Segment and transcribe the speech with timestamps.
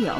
[0.00, 0.12] 影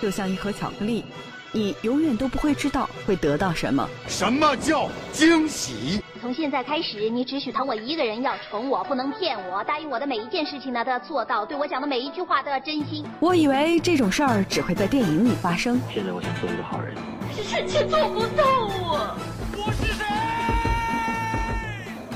[0.00, 1.04] 就像一盒巧克力，
[1.52, 3.88] 你永远都不会知道会得到什么。
[4.08, 6.02] 什么叫惊喜？
[6.20, 9.62] 从现在开始，你只许疼我一个人，要宠我，不能骗我。
[9.64, 11.44] 答应我的每一件事情呢，都要做到。
[11.44, 13.04] 对我讲的每一句话都要真心。
[13.20, 15.78] 我以为这种事儿只会在电影里发生。
[15.92, 16.94] 现在我想做一个好人。
[17.46, 18.44] 臣妾做不到
[18.94, 19.16] 啊！
[19.56, 20.04] 我是谁？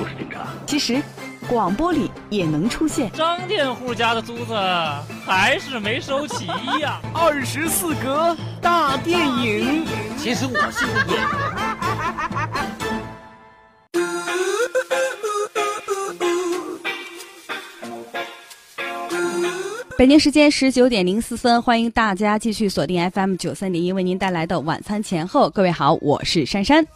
[0.01, 0.47] 我是警察。
[0.67, 1.03] 其实，
[1.49, 3.11] 广播里也能出现。
[3.13, 4.55] 张店户家的租子
[5.25, 6.47] 还是没收齐
[6.81, 7.01] 呀。
[7.15, 9.87] 二十四格大电影。
[10.19, 11.29] 其实我是个演员。
[19.97, 25.51] 北京时间十九点零四分，欢迎大家继续锁定 FM 九三点一，为您带来的晚餐前后。
[25.51, 26.87] 各位好，我是珊珊。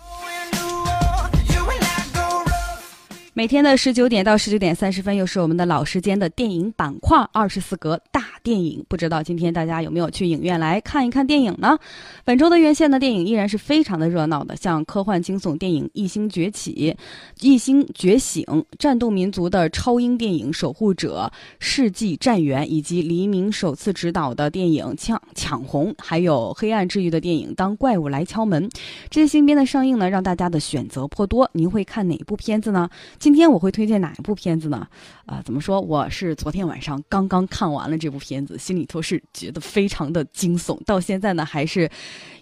[3.35, 8.85] 每天的十九点到十九点三十分，又是我们的老时间的电影板块——二十四格大电影。
[8.91, 11.79] 不知道今天大家有没有去影院来看一看电影呢？
[12.27, 16.95] 本周的院线的电影依然是非常的热闹的，像科幻惊悚电影《异星崛起》
[17.47, 18.45] 《异星觉醒》，
[18.79, 28.69] 战斗民族的超英电影《守护者》《世纪战员》，以及黎明首次执导的电影《抢抢红》，还有黑暗治愈的电影《当怪物来敲门》。
[29.09, 31.49] 这些新片的上映呢，让大家的选择颇多。
[31.55, 32.91] 您会看哪部片子呢？
[33.23, 34.85] 今天我会推荐哪一部片子呢？
[35.27, 35.81] 啊、怎么说？
[35.81, 41.89] 我是昨天晚上刚刚看完了这部片子，心里头是觉得非常的惊悚，到现在呢还是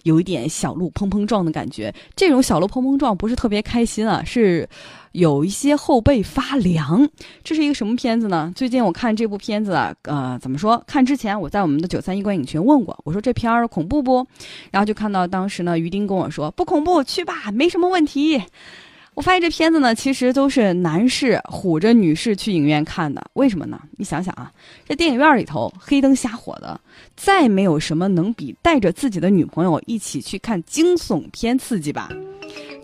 [0.01, 1.93] 有一点小鹿砰砰撞的感觉。
[2.15, 4.67] 这种小鹿砰砰撞不是特别开心啊，是
[5.11, 7.07] 有一些后背发凉。
[7.43, 8.51] 这是一个什么片子呢？
[8.55, 10.83] 最近我看这部片子啊，呃，怎么说？
[10.87, 14.25] 看之前我在我们的九三一观影群问过，我说这片儿恐怖不？
[14.71, 18.41] 然后就看到当时呢，于丁跟我说不恐怖，去吧，没什么问题。
[19.13, 23.79] 我发现这片子呢，其实都是男士唬着女士去影院看的，为什么呢？
[23.97, 24.49] 你想想啊，
[24.87, 26.79] 这电影院里头黑灯瞎火的，
[27.17, 32.09] 再没有什么能比带着自己的女朋友一起去看惊悚片刺激吧？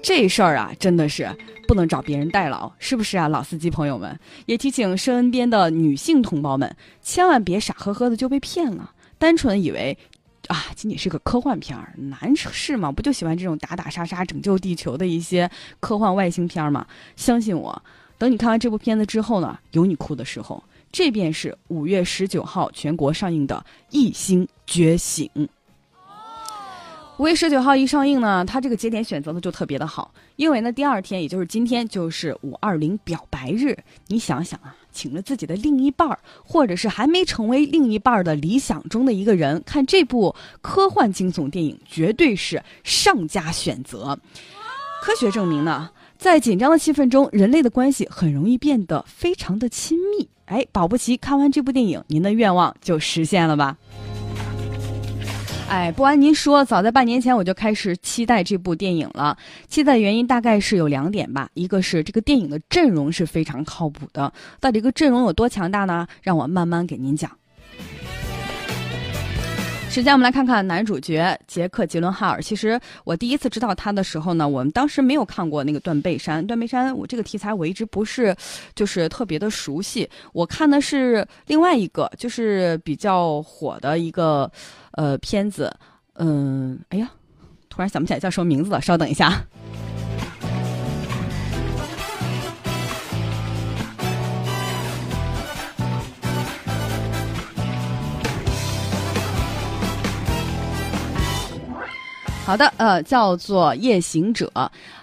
[0.04, 1.34] 这事儿啊，真的是
[1.66, 4.20] 不能找别人代劳，是不是啊，老司机朋友们？
[4.48, 9.98] 也提醒身边的女性同胞们，千万别傻呵呵的就被骗了，单纯以为。
[10.48, 15.50] 啊，仅仅是个科幻片儿，男士嘛，不就喜欢这种打打杀杀、拯救地球的一些
[15.80, 16.86] 科幻外星片儿吗？
[17.16, 17.82] 相信我，
[18.18, 20.64] 等你看完这部片子之后呢，有你哭的时候。
[20.90, 25.30] 这便是五月十九号全国上映的《异星觉醒》。
[27.18, 33.76] 五月十九号一上映呢，它这个节点选择的就特别的好，因为呢，第二天也就是今天就是五二零表白日。
[34.06, 44.20] 你想想啊，请了自己的另一半儿，或者是还没成为另一半儿的理想中的一个人，看这部科幻惊悚电影，绝对是上佳选择。
[45.02, 45.90] 科学证明呢，
[46.20, 50.30] 在紧张的气氛中，人类的关系很容易变得非常的亲密。
[50.46, 53.76] 哎，保不齐看完这部电影，您的愿望就实现了吧。
[55.70, 59.38] 哎，不瞒您说，早在半年前我就开始期待这部电影了。
[59.68, 66.08] 期待的原因大概是有两点吧，一个是这个电影的阵容是非常靠谱的，到底这个阵容有多强大呢？
[66.22, 67.30] 让我慢慢给您讲。
[69.98, 72.40] 首先，我们来看看男主角杰克·吉伦哈尔。
[72.40, 76.40] 其实我第一次知道他的时候呢，我们当时没有看过那个《断背山》。
[76.46, 78.36] 《断背山》我这个题材我一直不是，
[78.76, 80.08] 就是特别的熟悉。
[80.34, 84.52] 我看的是另外一个，就是比较火的一个，
[84.92, 85.76] 呃，片子。
[86.14, 87.10] 嗯，哎呀，
[87.68, 89.48] 突然想不起来叫什么名字了，稍等一下。
[102.48, 104.50] 好的，呃，叫做《夜行者》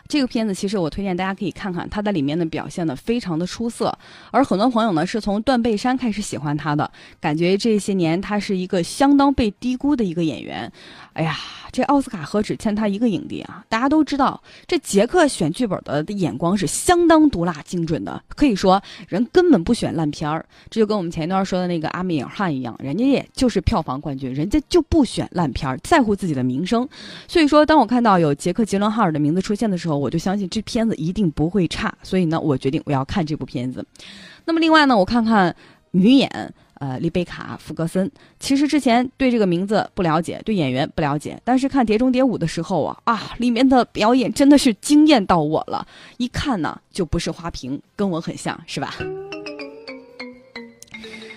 [0.07, 3.97] 这个片子，其实我推荐大家可以看看，他在里面的表现的非常的出色。
[4.31, 10.71] 而很多朋友呢，是从《断背山》开始喜欢他的，感觉这些年他是一个相当被低估的一个演员。
[11.15, 11.37] 哎呀，
[11.71, 13.65] 这奥斯卡何止欠他一个影帝啊！
[13.69, 20.45] 大家都知道，这杰克选剧本的眼光是相当毒辣精准的，可以说人根本不选烂片儿。
[20.69, 26.87] 这就跟我们前一段说的那个阿米尔汗一样，人家也就是票房冠军，人家就不选烂片儿，在乎自己的名声。
[27.29, 31.95] 所以说，当我看到有杰克·吉伦哈尔的名字出现的时候，我就相信这片子一定不会差。
[32.03, 33.85] 所以呢，我决定我要看这部片子。
[34.45, 35.55] 那么另外呢，我看看
[35.91, 36.55] 女演。
[36.81, 38.11] 呃，丽贝卡·福格森，
[38.41, 45.87] 其实之前对这个名字不了解，对演员不了解，但是看《碟中谍五》的时候啊，啊，里面的表演真的是惊艳到我了，
[46.19, 48.93] 一看呢就不是花瓶，跟我很像，是吧？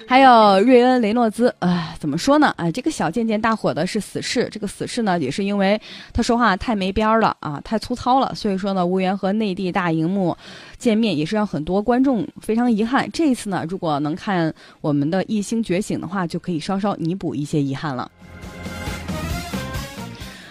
[0.09, 2.53] 还有瑞恩·雷诺兹，啊、怎么说呢？
[2.55, 5.79] 啊、这个小贱贱大火的是《死侍》，这个《死侍》呢，也是因为
[6.13, 10.35] 他说话太没边儿了啊，太粗糙了，所以说呢，无缘和内地大荧幕
[10.77, 13.05] 见面，也是让很多观众非常遗憾。
[13.11, 18.09] 这一次呢，如果能看我们的《异星觉醒》的话，就可以稍稍弥补一些遗憾了。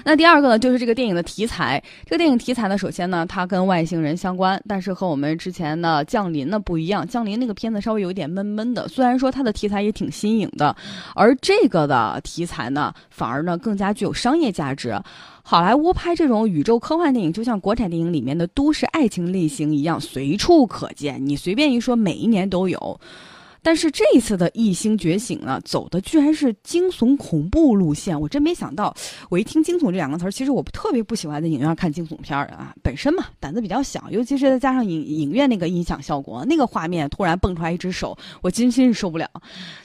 [0.06, 1.82] 那第二个呢，就是这个电影的题材。
[2.04, 7.04] 这个电影题材呢，首先呢，它跟外星人相关，但是和我们之前的《降临》呢不一样。
[7.08, 10.76] 《降临》那个片子稍微有点闷闷的，虽然说它的题材也挺新颖的，
[11.16, 14.96] 而这个的题材呢，反而呢更加具有商业价值。
[15.42, 21.20] 好莱坞拍这种宇宙科幻电影，就像国产电影里面的都市爱情类型一样，随处可见。
[21.26, 23.00] 你随便一说，每一年都有。
[23.66, 28.94] 但是这一次的异星觉醒呢，走的居然是惊悚恐怖路线，我真没想到。
[29.28, 39.28] 我一听惊悚这两个词儿，其实我特别不喜欢在影院看惊悚片儿啊，本身嘛胆子比较小，尤其是再加上影影院那个音响效果，那个画面突然蹦出来一只手，我真心是受不了。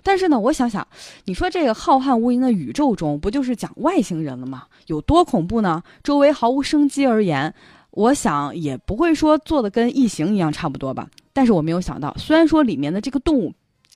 [0.03, 0.87] 但是呢，我想想，
[1.25, 4.65] 你说这个浩瀚无垠的宇宙中，不就是讲外星人了吗？
[4.85, 5.81] 有多恐怖呢？
[6.03, 7.51] 周围毫无生机而言，
[7.89, 11.09] 我想也不会说做的跟异形一样差不多吧。
[11.33, 13.51] 但是我没有想到，虽然说里面的这个动物。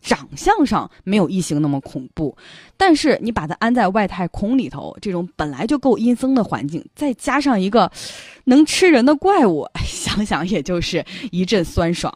[0.06, 2.38] 长相上没有异形那么恐怖，
[2.78, 7.92] 但是你把它安在外太空里头，这种本来就够阴森的环境，再加上一个
[8.44, 12.14] 能吃人的怪物， 想想也就是一阵酸爽。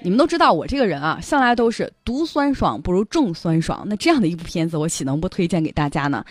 [0.00, 3.84] 你们都知道我这个人啊，向来都是独酸爽不如众酸爽。
[3.84, 6.24] 那这样的一部片子，我岂能不推荐给大家呢？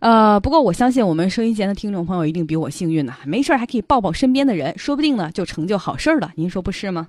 [0.00, 6.32] 呃，不过我相信我们收音前的听众朋友一定比我幸运呢，没事还可以抱抱身边的人，说不定呢就成就好事儿了。
[6.34, 7.06] 您说不是吗？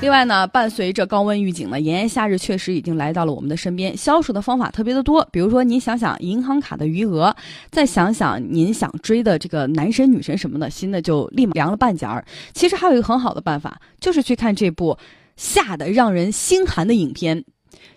[0.00, 3.94] 另外呢，伴随着高温预警呢，炎炎夏日确实已经来到了我们的身边。
[3.94, 7.36] 消暑的方法特别的多，比如说您想想银行卡的余额，
[7.70, 12.24] 再想想您想追的这个男神女神什么的，心呢就立马凉了半截儿。
[12.54, 14.96] 其实还有一个很好的办法，就是去看这部
[15.36, 17.44] 吓得让人心寒的影片。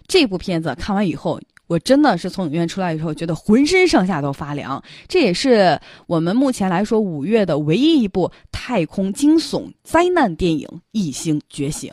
[0.05, 1.39] 这部片子看完以后。
[1.67, 4.83] 我真的是从影院出来以后，觉得浑身上下都发凉。
[5.07, 11.89] 这也是我们目前来说五月的唯一一部太空惊悚灾难电影《异星觉醒》。